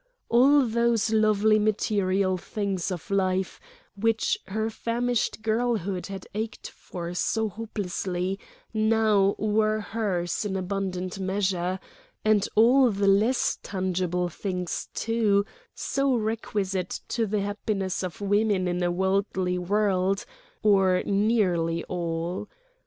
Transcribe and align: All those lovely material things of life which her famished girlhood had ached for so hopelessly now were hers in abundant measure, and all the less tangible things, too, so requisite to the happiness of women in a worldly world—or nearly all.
All 0.29 0.65
those 0.65 1.11
lovely 1.13 1.59
material 1.59 2.35
things 2.35 2.89
of 2.89 3.11
life 3.11 3.59
which 3.95 4.35
her 4.47 4.71
famished 4.71 5.43
girlhood 5.43 6.07
had 6.07 6.25
ached 6.33 6.69
for 6.71 7.13
so 7.13 7.47
hopelessly 7.47 8.39
now 8.73 9.35
were 9.37 9.79
hers 9.79 10.43
in 10.43 10.55
abundant 10.55 11.19
measure, 11.19 11.79
and 12.25 12.47
all 12.55 12.89
the 12.89 13.05
less 13.05 13.59
tangible 13.61 14.27
things, 14.27 14.89
too, 14.95 15.45
so 15.75 16.15
requisite 16.15 16.99
to 17.09 17.27
the 17.27 17.41
happiness 17.41 18.01
of 18.01 18.21
women 18.21 18.67
in 18.67 18.81
a 18.81 18.89
worldly 18.89 19.59
world—or 19.59 21.03
nearly 21.05 21.83
all. 21.83 22.49